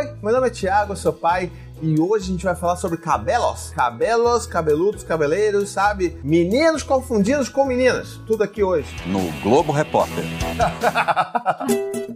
[0.00, 1.52] Oi, meu nome é Thiago, sou pai
[1.82, 3.68] e hoje a gente vai falar sobre cabelos.
[3.76, 6.18] Cabelos, cabeludos, cabeleiros, sabe?
[6.24, 8.18] Meninos confundidos com meninas.
[8.26, 8.88] Tudo aqui hoje.
[9.06, 10.24] No Globo Repórter.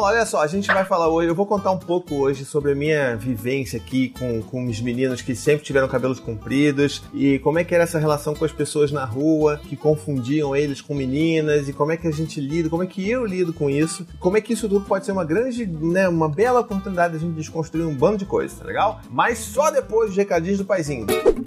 [0.00, 2.72] Lá, olha só, a gente vai falar hoje, eu vou contar um pouco hoje sobre
[2.72, 7.58] a minha vivência aqui com, com os meninos que sempre tiveram cabelos compridos e como
[7.58, 11.68] é que era essa relação com as pessoas na rua que confundiam eles com meninas
[11.68, 14.36] e como é que a gente lida, como é que eu lido com isso, como
[14.36, 17.34] é que isso tudo pode ser uma grande, né, uma bela oportunidade de a gente
[17.34, 19.00] desconstruir um bando de coisas, tá legal?
[19.10, 21.06] Mas só depois dos recadinhos do paizinho.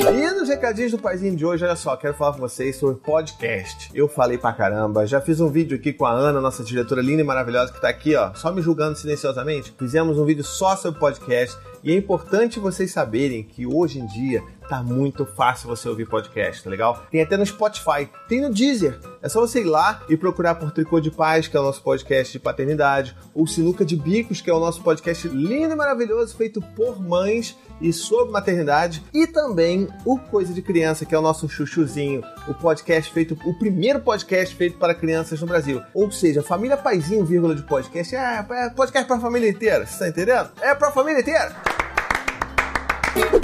[0.09, 3.91] E nos recadinhos do paizinho de hoje, olha só, quero falar com vocês sobre podcast.
[3.93, 7.21] Eu falei pra caramba, já fiz um vídeo aqui com a Ana, nossa diretora linda
[7.21, 10.99] e maravilhosa que tá aqui, ó só me julgando silenciosamente, fizemos um vídeo só sobre
[10.99, 16.07] podcast e é importante vocês saberem que hoje em dia tá muito fácil você ouvir
[16.07, 17.05] podcast, tá legal?
[17.11, 18.97] Tem até no Spotify, tem no Deezer.
[19.21, 21.83] É só você ir lá e procurar por Tricô de Paz, que é o nosso
[21.83, 26.37] podcast de paternidade, ou Sinuca de Bicos, que é o nosso podcast lindo e maravilhoso
[26.37, 31.21] feito por mães e sobre maternidade, e também o Coisa de Criança, que é o
[31.21, 35.81] nosso chuchuzinho, o podcast feito, o primeiro podcast feito para crianças no Brasil.
[35.93, 39.99] Ou seja, família paizinho, vírgula de podcast, é, é podcast para a família inteira, você
[39.99, 40.49] tá entendendo?
[40.61, 41.70] É para a família inteira!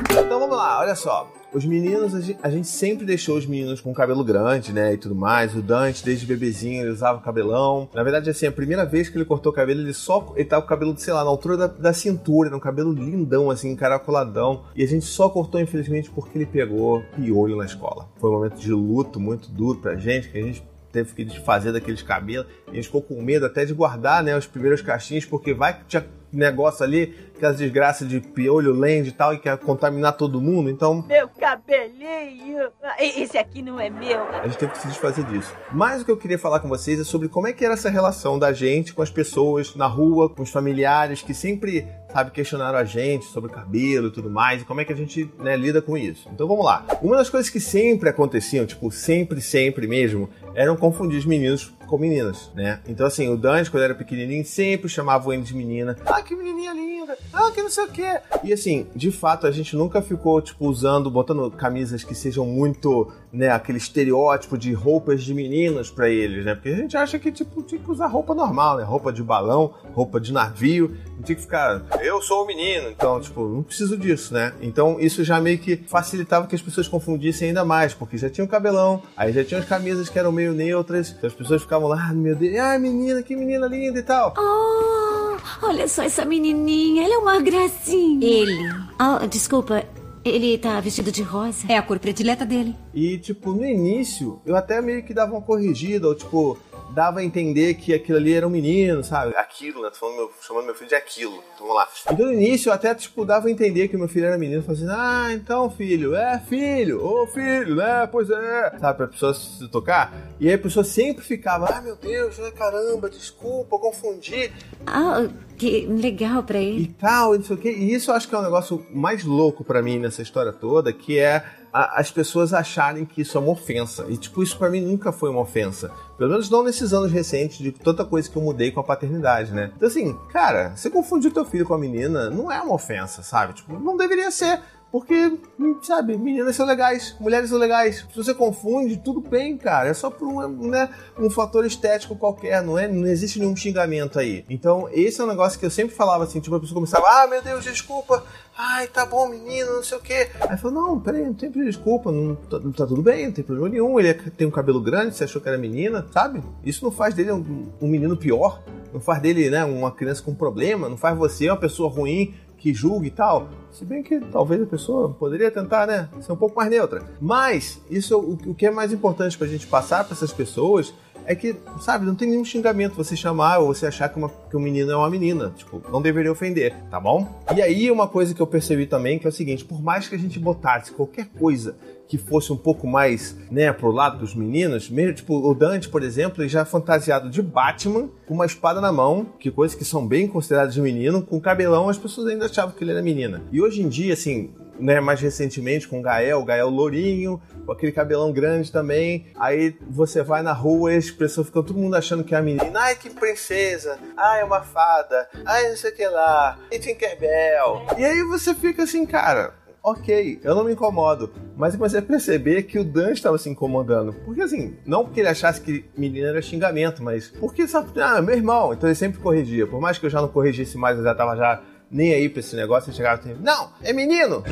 [0.10, 1.32] Então vamos lá, olha só.
[1.54, 2.14] Os meninos,
[2.44, 5.56] a gente, sempre deixou os meninos com cabelo grande, né, e tudo mais.
[5.56, 7.90] O Dante, desde bebezinho, ele usava cabelão.
[7.94, 10.62] Na verdade, assim, a primeira vez que ele cortou o cabelo, ele só, ele tava
[10.62, 13.72] com o cabelo, sei lá, na altura da, da cintura, era um cabelo lindão, assim,
[13.72, 14.66] encaracoladão.
[14.76, 18.10] E a gente só cortou, infelizmente, porque ele pegou piolho na escola.
[18.18, 21.72] Foi um momento de luto muito duro pra gente, que a gente teve que desfazer
[21.72, 22.48] daqueles cabelos.
[22.68, 25.86] A gente ficou com medo até de guardar, né, os primeiros cachinhos, porque vai que
[25.86, 30.70] tinha negócio ali, aquelas desgraças de piolho, lende e tal, e quer contaminar todo mundo,
[30.70, 31.04] então.
[31.08, 32.70] Meu cabelinho!
[33.00, 34.24] Esse aqui não é meu.
[34.24, 35.54] A gente teve que se desfazer disso.
[35.72, 37.90] Mas o que eu queria falar com vocês é sobre como é que era essa
[37.90, 41.88] relação da gente com as pessoas na rua, com os familiares que sempre,
[42.18, 45.30] sabe, questionaram a gente sobre cabelo e tudo mais, e como é que a gente
[45.38, 46.28] né, lida com isso.
[46.34, 46.84] Então vamos lá.
[47.00, 51.98] Uma das coisas que sempre aconteciam, tipo, sempre, sempre mesmo, eram confundir os meninos com
[51.98, 52.80] meninas, né?
[52.88, 55.96] Então, assim, o Dante, quando era pequenininho, sempre chamava ele de menina.
[56.06, 57.18] Ah, que menininha linda!
[57.32, 58.20] Ah, que não sei o quê!
[58.44, 63.12] E, assim, de fato, a gente nunca ficou, tipo, usando, botando camisas que sejam muito,
[63.32, 66.54] né, aquele estereótipo de roupas de meninos para eles, né?
[66.54, 68.84] Porque a gente acha que, tipo, tinha que usar roupa normal, né?
[68.84, 70.98] Roupa de balão, roupa de navio.
[71.16, 72.90] Não tinha que ficar, eu sou o menino.
[72.90, 74.54] Então, tipo, não preciso disso, né?
[74.62, 78.46] Então, isso já meio que facilitava que as pessoas confundissem ainda mais, porque já tinha
[78.46, 81.88] o cabelão, aí já tinha as camisas que eram meio neutras, então as pessoas ficavam
[81.88, 84.34] lá, meu Deus, ai menina, que menina linda e tal.
[84.38, 88.26] Oh, olha só essa menininha, ela é uma gracinha.
[88.26, 88.70] Ele.
[89.00, 89.84] Oh, desculpa,
[90.24, 91.66] ele tá vestido de rosa?
[91.70, 92.76] É a cor predileta dele.
[92.94, 96.58] E, tipo, no início, eu até meio que dava uma corrigida, ou tipo,
[96.92, 99.36] dava a entender que aquilo ali era um menino, sabe?
[99.36, 99.90] Aquilo, né?
[99.90, 101.44] Tô falando meu, chamando meu filho de aquilo.
[101.54, 101.88] Então vamos lá.
[102.12, 104.92] Então no início eu até, tipo, dava a entender que meu filho era menino, fazendo,
[104.92, 108.08] assim, ah, então filho, é filho, ô filho, né?
[108.12, 108.78] Pois é.
[108.80, 110.14] Sabe, pra pessoa se tocar.
[110.40, 112.52] E aí a pessoa sempre ficava, ah, meu Deus, né?
[112.52, 114.52] caramba, desculpa, confundi.
[114.86, 116.84] Ah, que legal pra ele.
[116.84, 117.72] E tal, e não sei o quê.
[117.72, 120.94] E isso eu acho que é um negócio mais louco para mim nessa história toda,
[120.94, 124.06] que é a, as pessoas acharem que isso é uma ofensa.
[124.10, 125.92] E, tipo, isso para mim nunca foi uma ofensa.
[126.18, 129.52] Pelo menos não nesses anos recentes de tanta coisa que eu mudei com a paternidade,
[129.52, 129.72] né?
[129.76, 133.54] Então, assim, cara, você confundir teu filho com a menina não é uma ofensa, sabe?
[133.54, 134.60] Tipo, não deveria ser.
[134.98, 135.38] Porque,
[135.84, 138.04] sabe, meninas são legais, mulheres são legais.
[138.12, 139.90] Se você confunde, tudo bem, cara.
[139.90, 142.88] É só por um, né, um fator estético qualquer, não é?
[142.88, 144.44] Não existe nenhum xingamento aí.
[144.50, 147.28] Então, esse é um negócio que eu sempre falava assim, tipo, a pessoa começava, ah,
[147.28, 148.24] meu Deus, desculpa.
[148.58, 150.32] Ai, tá bom, menino, não sei o quê.
[150.50, 153.44] Aí falou, não, peraí, não tem desculpa, não tá, não tá, tudo bem, não tem
[153.44, 154.00] problema nenhum.
[154.00, 156.42] Ele é, tem um cabelo grande, você achou que era menina, sabe?
[156.66, 160.34] Isso não faz dele um, um menino pior, não faz dele, né, uma criança com
[160.34, 163.50] problema, não faz você uma pessoa ruim que julgue e tal.
[163.72, 167.04] Se bem que talvez a pessoa poderia tentar, né, ser um pouco mais neutra.
[167.22, 170.94] Mas isso o, que é mais importante para a gente passar para essas pessoas
[171.26, 174.56] é que, sabe, não tem nenhum xingamento você chamar ou você achar que, uma, que
[174.56, 175.54] um menino é uma menina.
[175.56, 177.28] Tipo, não deveria ofender, tá bom?
[177.56, 180.16] E aí, uma coisa que eu percebi também que é o seguinte: por mais que
[180.16, 181.76] a gente botasse qualquer coisa
[182.08, 186.02] que fosse um pouco mais, né, pro lado dos meninos, mesmo, tipo, o Dante, por
[186.02, 190.08] exemplo, ele já fantasiado de Batman, com uma espada na mão, que coisas que são
[190.08, 193.44] bem consideradas de menino, com cabelão, as pessoas ainda achavam que ele era menina.
[193.52, 197.72] E hoje em dia, assim, né, mais recentemente com o Gael, o Gael lourinho, com
[197.72, 199.28] aquele cabelão grande também.
[199.36, 202.42] Aí você vai na rua e as pessoas ficam todo mundo achando que é a
[202.42, 202.80] menina.
[202.80, 203.98] Ai, que princesa!
[204.16, 205.28] Ai, é uma fada!
[205.46, 206.58] Ai, não sei o que lá!
[206.72, 207.86] E Tinkerbell!
[207.98, 209.54] E aí você fica assim, cara
[209.88, 211.32] ok, eu não me incomodo.
[211.56, 214.14] Mas eu comecei a perceber que o Dan estava se incomodando.
[214.26, 218.36] Porque assim, não porque ele achasse que menina era xingamento, mas porque, sabe, ah, meu
[218.36, 219.66] irmão, então ele sempre corrigia.
[219.66, 222.40] Por mais que eu já não corrigisse mais, eu já tava já nem aí pra
[222.40, 224.44] esse negócio, ele chegava e não, é menino!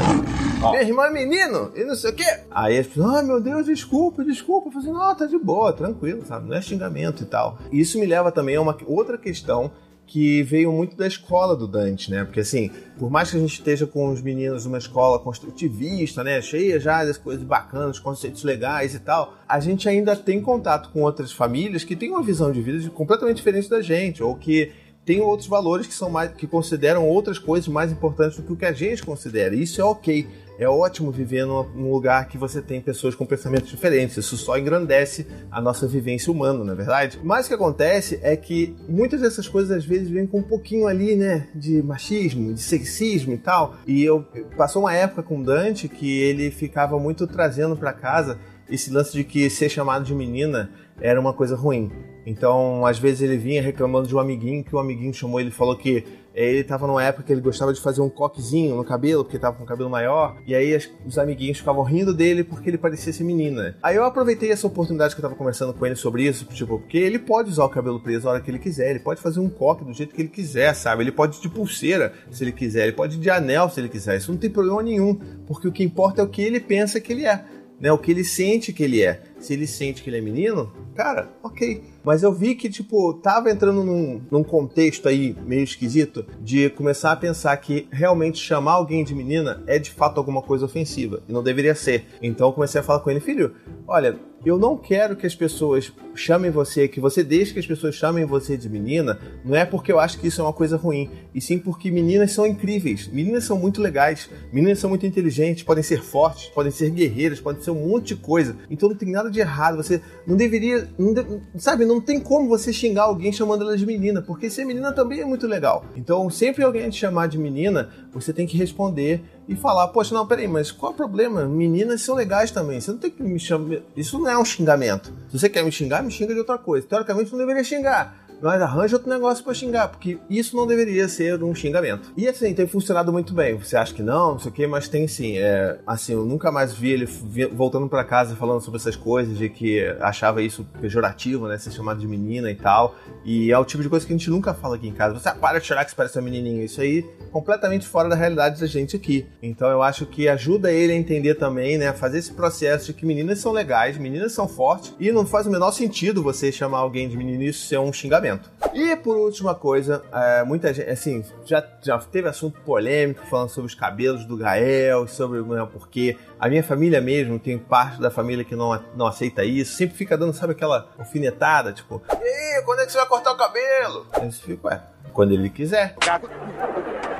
[0.64, 0.72] Oh.
[0.72, 1.72] Meu irmão é menino!
[1.76, 2.40] E não sei o quê!
[2.50, 4.70] Aí as pessoas, ah, meu Deus, desculpa, desculpa.
[4.70, 6.48] Eu falei, não, tá de boa, tranquilo, sabe?
[6.48, 7.60] Não é xingamento e tal.
[7.72, 9.72] Isso me leva também a uma outra questão
[10.08, 12.24] que veio muito da escola do Dante, né?
[12.24, 16.42] Porque assim, por mais que a gente esteja com os meninos numa escola construtivista, né,
[16.42, 21.02] cheia já das coisas bacanas, conceitos legais e tal, a gente ainda tem contato com
[21.02, 24.72] outras famílias que têm uma visão de vida completamente diferente da gente, ou que
[25.06, 28.56] tem outros valores que são mais que consideram outras coisas mais importantes do que o
[28.56, 29.56] que a gente considera.
[29.56, 30.28] Isso é ok.
[30.58, 34.16] É ótimo viver num, lugar que você tem pessoas com pensamentos diferentes.
[34.16, 37.20] Isso só engrandece a nossa vivência humana, não é verdade?
[37.22, 40.88] Mas o que acontece é que muitas dessas coisas às vezes vêm com um pouquinho
[40.88, 43.76] ali, né, de machismo, de sexismo e tal.
[43.86, 44.26] E eu
[44.56, 49.24] passou uma época com Dante que ele ficava muito trazendo para casa esse lance de
[49.24, 50.70] que ser chamado de menina
[51.00, 51.92] era uma coisa ruim.
[52.26, 55.78] Então, às vezes ele vinha reclamando de um amiguinho, que o amiguinho chamou ele falou
[55.78, 56.04] que
[56.34, 59.56] ele estava numa época que ele gostava de fazer um coquezinho no cabelo, porque estava
[59.56, 63.24] com o cabelo maior, e aí os amiguinhos ficavam rindo dele porque ele parecia ser
[63.24, 63.78] menina.
[63.82, 66.98] Aí eu aproveitei essa oportunidade que eu estava conversando com ele sobre isso, tipo, porque
[66.98, 69.50] ele pode usar o cabelo preso a hora que ele quiser, ele pode fazer um
[69.50, 71.04] coque do jeito que ele quiser, sabe?
[71.04, 74.32] Ele pode de pulseira se ele quiser, ele pode de anel se ele quiser, isso
[74.32, 75.16] não tem problema nenhum,
[75.48, 77.46] porque o que importa é o que ele pensa que ele é
[77.80, 77.92] né?
[77.92, 79.22] O que ele sente que ele é.
[79.40, 81.84] Se ele sente que ele é menino, cara, ok.
[82.04, 87.12] Mas eu vi que, tipo, tava entrando num, num contexto aí meio esquisito de começar
[87.12, 91.22] a pensar que realmente chamar alguém de menina é de fato alguma coisa ofensiva.
[91.28, 92.06] E não deveria ser.
[92.22, 93.56] Então eu comecei a falar com ele, filho,
[93.88, 97.96] olha, eu não quero que as pessoas chamem você, que você deixe que as pessoas
[97.96, 101.10] chamem você de menina, não é porque eu acho que isso é uma coisa ruim,
[101.34, 105.84] e sim porque meninas são incríveis, meninas são muito legais, meninas são muito inteligentes, podem
[105.84, 108.56] ser fortes, podem ser guerreiras, podem ser um monte de coisa.
[108.70, 111.26] Então não tem nada de errado, você não deveria, não de,
[111.58, 115.22] sabe, não tem como você xingar alguém chamando ela de menina, porque ser menina também
[115.22, 115.86] é muito legal.
[115.96, 120.26] Então sempre alguém te chamar de menina, você tem que responder e falar, poxa, não,
[120.26, 121.46] peraí, mas qual é o problema?
[121.46, 122.82] Meninas são legais também.
[122.82, 123.78] Você não tem que me chamar.
[123.96, 125.14] Isso não é um xingamento.
[125.30, 126.88] Se você quer me xingar, me xinga de outra coisa.
[126.88, 131.42] Teoricamente, não deveria xingar mas arranja outro negócio para xingar, porque isso não deveria ser
[131.44, 132.12] um xingamento.
[132.16, 133.56] E assim, tem funcionado muito bem.
[133.56, 135.38] Você acha que não, não sei o que, mas tem sim.
[135.38, 137.06] É, assim, eu nunca mais vi ele
[137.52, 141.58] voltando para casa falando sobre essas coisas, de que achava isso pejorativo, né?
[141.58, 142.96] Ser chamado de menina e tal.
[143.24, 145.18] E é o tipo de coisa que a gente nunca fala aqui em casa.
[145.20, 146.64] Você ah, para de chorar que você parece uma menininha.
[146.66, 149.26] Isso aí completamente fora da realidade da gente aqui.
[149.42, 151.92] Então eu acho que ajuda ele a entender também, né?
[151.94, 154.94] Fazer esse processo de que meninas são legais, meninas são fortes.
[155.00, 157.92] E não faz o menor sentido você chamar alguém de menino e isso ser um
[157.92, 158.25] xingamento.
[158.74, 163.68] E por última coisa, é, muita gente, assim, já, já teve assunto polêmico falando sobre
[163.68, 168.44] os cabelos do Gael, sobre né, porque a minha família mesmo, tem parte da família
[168.44, 172.86] que não, não aceita isso, sempre fica dando, sabe, aquela alfinetada, tipo, e quando é
[172.86, 174.06] que você vai cortar o cabelo?
[174.22, 174.82] Eu fico, ué,
[175.14, 175.96] quando ele quiser.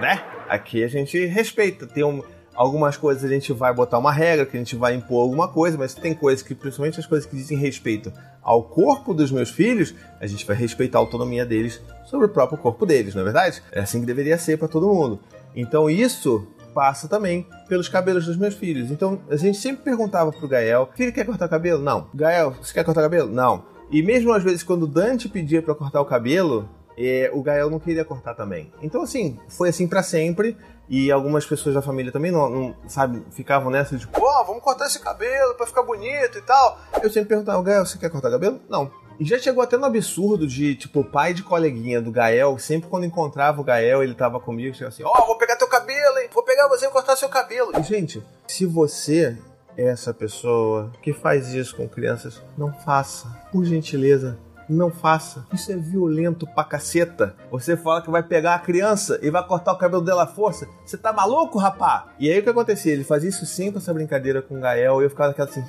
[0.02, 0.24] né?
[0.50, 2.22] Aqui a gente respeita, tem um
[2.56, 5.78] Algumas coisas a gente vai botar uma regra, que a gente vai impor alguma coisa,
[5.78, 8.14] mas tem coisas que, principalmente as coisas que dizem respeito
[8.46, 12.60] ao corpo dos meus filhos, a gente vai respeitar a autonomia deles sobre o próprio
[12.60, 13.64] corpo deles, não é verdade?
[13.72, 15.20] É assim que deveria ser para todo mundo.
[15.56, 18.92] Então isso passa também pelos cabelos dos meus filhos.
[18.92, 21.82] Então a gente sempre perguntava pro Gael: filho quer cortar o cabelo?
[21.82, 22.08] Não.
[22.14, 23.32] Gael, você quer cortar o cabelo?
[23.32, 23.66] Não.
[23.90, 27.72] E mesmo às vezes quando o Dante pedia para cortar o cabelo, eh, o Gael
[27.72, 28.72] não queria cortar também.
[28.84, 30.56] Então assim, foi assim para sempre.
[30.88, 34.86] E algumas pessoas da família também não, não sabe, ficavam nessa de, pô, vamos cortar
[34.86, 36.80] esse cabelo pra ficar bonito e tal.
[37.02, 38.60] Eu sempre perguntava, Gael, você quer cortar cabelo?
[38.70, 38.92] Não.
[39.20, 42.90] E já chegou até no absurdo de, tipo, o pai de coleguinha do Gael, sempre
[42.90, 46.20] quando encontrava o Gael, ele tava comigo, chegava assim, ó, oh, vou pegar teu cabelo,
[46.20, 46.30] hein?
[46.34, 47.72] Vou pegar você e cortar seu cabelo.
[47.80, 49.38] E, gente, se você
[49.78, 53.28] é essa pessoa que faz isso com crianças, não faça.
[53.52, 54.38] Por gentileza,
[54.70, 55.46] não faça.
[55.54, 57.36] Isso é violento pra caceta.
[57.52, 60.68] Você fala que vai pegar a criança e vai cortar o cabelo dela à força.
[60.86, 62.08] Você tá maluco, rapá?
[62.20, 62.94] E aí o que acontecia?
[62.94, 65.64] Ele fazia isso sim com essa brincadeira com o Gael e eu ficava naquela assim.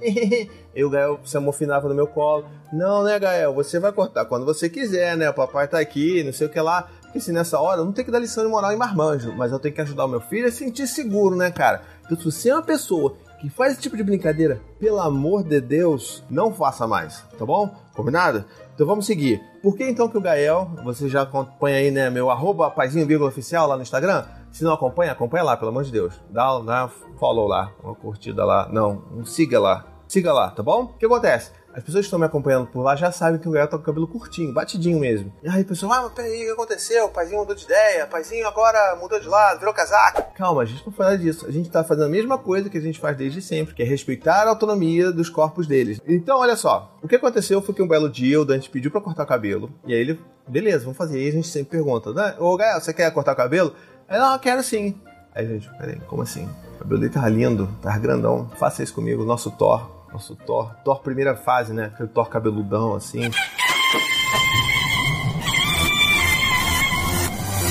[0.74, 2.46] e o Gael se amofinava no meu colo.
[2.72, 3.54] Não, né, Gael?
[3.54, 5.30] Você vai cortar quando você quiser, né?
[5.30, 6.88] O papai tá aqui, não sei o que lá.
[7.02, 9.50] Porque assim, nessa hora eu não tenho que dar lição de moral em marmanjo, mas
[9.50, 11.82] eu tenho que ajudar o meu filho a sentir seguro, né, cara?
[12.04, 15.60] Então, se você é uma pessoa que faz esse tipo de brincadeira, pelo amor de
[15.60, 17.70] Deus, não faça mais, tá bom?
[17.94, 18.44] Combinado?
[18.74, 19.40] Então vamos seguir.
[19.62, 23.66] Por que então que o Gael, você já acompanha aí, né, meu arroba paizinho oficial
[23.66, 24.24] lá no Instagram?
[24.50, 26.20] Se não acompanha, acompanha lá, pelo amor de Deus.
[26.30, 28.68] Dá, dá follow lá, uma curtida lá.
[28.72, 29.84] Não, um siga lá.
[30.06, 30.84] Siga lá, tá bom?
[30.84, 31.52] O que acontece?
[31.78, 33.82] As pessoas que estão me acompanhando por lá já sabem que o Gael tá com
[33.84, 35.32] o cabelo curtinho, batidinho mesmo.
[35.40, 37.04] E aí a pessoa, ah, mas peraí, o que aconteceu?
[37.04, 40.34] O paizinho mudou de ideia, o paizinho agora mudou de lado, virou casaco.
[40.34, 41.46] Calma, a gente não fala disso.
[41.46, 43.86] A gente tá fazendo a mesma coisa que a gente faz desde sempre, que é
[43.86, 46.00] respeitar a autonomia dos corpos deles.
[46.04, 49.00] Então, olha só, o que aconteceu foi que um belo dia o Dante pediu pra
[49.00, 51.20] cortar o cabelo, e aí ele, beleza, vamos fazer.
[51.20, 52.34] E aí a gente sempre pergunta, né?
[52.40, 53.72] Ô Gael, você quer cortar o cabelo?
[54.08, 55.00] Aí, não, eu quero sim.
[55.32, 56.48] Aí, gente, peraí, como assim?
[56.74, 58.50] O cabelo dele tava lindo, tava grandão.
[58.56, 59.97] Faça isso comigo, nosso Thor.
[60.12, 60.74] Nosso Thor.
[60.84, 61.86] Thor primeira fase, né?
[61.94, 63.30] Aquele Thor cabeludão, assim.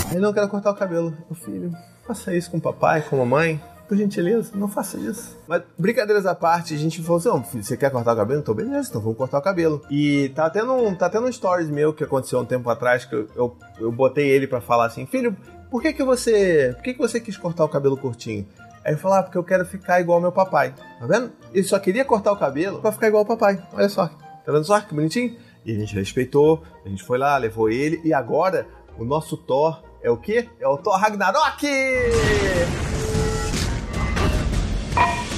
[0.10, 1.14] Aí não quero cortar o cabelo.
[1.30, 1.72] Meu filho,
[2.06, 3.62] faça isso com o papai, com a mamãe.
[3.88, 5.38] Por gentileza, não faça isso.
[5.48, 8.42] Mas, brincadeiras à parte, a gente falou assim: não, filho, você quer cortar o cabelo?
[8.42, 9.82] Então, beleza, então vamos cortar o cabelo.
[9.90, 13.16] E tá tendo um, tá tendo um stories meu que aconteceu um tempo atrás, que
[13.16, 15.36] eu, eu, eu botei ele para falar assim: filho,
[15.70, 16.74] por que que você.
[16.76, 18.46] Por que que você quis cortar o cabelo curtinho?
[18.88, 20.74] Aí ele falou, ah, porque eu quero ficar igual meu papai.
[20.98, 21.30] Tá vendo?
[21.54, 23.62] Ele só queria cortar o cabelo pra ficar igual ao papai.
[23.74, 24.08] Olha só.
[24.08, 24.80] Tá vendo só?
[24.80, 25.36] Que bonitinho?
[25.66, 28.66] E a gente respeitou, a gente foi lá, levou ele, e agora
[28.98, 30.48] o nosso Thor é o quê?
[30.58, 31.68] É o Thor Ragnarok!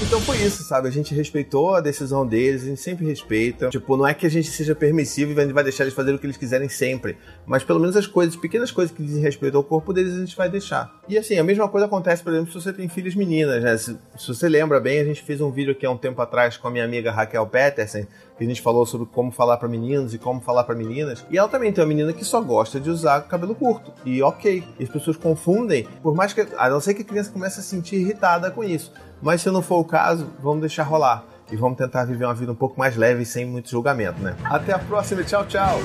[0.04, 0.88] Então foi isso, sabe?
[0.88, 3.70] A gente respeitou a decisão deles, a gente sempre respeita.
[3.70, 6.28] Tipo, não é que a gente seja permissivo e vai deixar eles fazerem o que
[6.28, 7.18] eles quiserem sempre.
[7.48, 10.38] Mas pelo menos as coisas, pequenas coisas que dizem respeito ao corpo deles, a gente
[10.38, 10.99] vai deixar.
[11.10, 13.76] E assim, a mesma coisa acontece, por exemplo, se você tem filhas meninas, né?
[13.76, 16.56] Se, se você lembra bem, a gente fez um vídeo aqui há um tempo atrás
[16.56, 18.06] com a minha amiga Raquel Peterson,
[18.38, 21.26] que a gente falou sobre como falar para meninos e como falar para meninas.
[21.32, 23.92] E ela também tem uma menina que só gosta de usar cabelo curto.
[24.06, 26.46] E ok, as pessoas confundem, por mais que.
[26.56, 28.94] A não ser que a criança comece a se sentir irritada com isso.
[29.20, 31.26] Mas se não for o caso, vamos deixar rolar.
[31.52, 34.36] E vamos tentar viver uma vida um pouco mais leve e sem muito julgamento, né?
[34.44, 35.80] Até a próxima, tchau, tchau!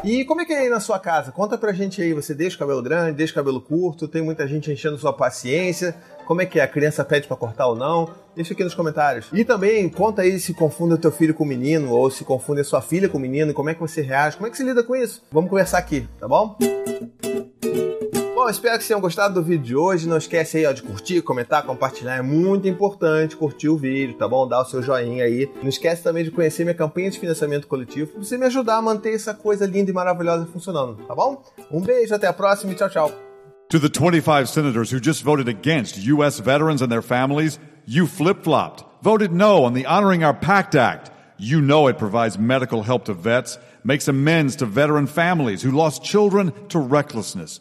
[0.03, 1.31] E como é que é aí na sua casa?
[1.31, 4.49] Conta pra gente aí, você deixa o cabelo grande, deixa o cabelo curto, tem muita
[4.49, 5.95] gente enchendo sua paciência.
[6.27, 6.63] Como é que é?
[6.63, 8.09] A criança pede para cortar ou não?
[8.35, 9.27] Deixa aqui nos comentários.
[9.31, 12.63] E também conta aí se confunde o teu filho com o menino ou se confunde
[12.63, 14.65] a sua filha com o menino, como é que você reage, como é que você
[14.65, 15.23] lida com isso?
[15.31, 16.57] Vamos conversar aqui, tá bom?
[18.51, 20.09] Espero que vocês tenham gostado do vídeo de hoje.
[20.09, 22.17] Não esquece aí ó, de curtir, comentar, compartilhar.
[22.17, 24.47] É muito importante curtir o vídeo, tá bom?
[24.49, 25.49] Dar o seu joinha aí.
[25.63, 28.83] Não esquece também de conhecer minha campanha de financiamento coletivo para você me ajudar a
[28.83, 31.45] manter essa coisa linda e maravilhosa funcionando, tá bom?
[31.71, 33.13] Um beijo, até a próxima e tchau, tchau.
[33.71, 36.41] To the 25 senators who just voted against U.S.
[36.41, 38.85] veterans and their families, you flip flopped.
[39.01, 41.13] Voted no on the Honoring Our Pact Act.
[41.39, 46.03] You know it provides medical help to vets, makes amends to veteran families who lost
[46.03, 47.61] children to recklessness.